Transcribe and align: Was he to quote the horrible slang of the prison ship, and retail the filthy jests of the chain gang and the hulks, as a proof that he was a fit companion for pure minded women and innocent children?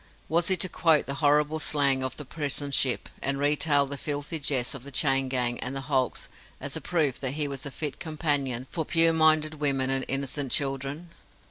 Was 0.27 0.47
he 0.47 0.57
to 0.57 0.67
quote 0.67 1.05
the 1.05 1.13
horrible 1.21 1.59
slang 1.59 2.01
of 2.01 2.17
the 2.17 2.25
prison 2.25 2.71
ship, 2.71 3.07
and 3.21 3.37
retail 3.37 3.85
the 3.85 3.99
filthy 3.99 4.39
jests 4.39 4.73
of 4.73 4.81
the 4.83 4.89
chain 4.89 5.29
gang 5.29 5.59
and 5.59 5.75
the 5.75 5.81
hulks, 5.81 6.27
as 6.59 6.75
a 6.75 6.81
proof 6.81 7.19
that 7.19 7.35
he 7.35 7.47
was 7.47 7.67
a 7.67 7.69
fit 7.69 7.99
companion 7.99 8.65
for 8.71 8.83
pure 8.83 9.13
minded 9.13 9.59
women 9.61 9.91
and 9.91 10.05
innocent 10.07 10.51
children? 10.51 11.09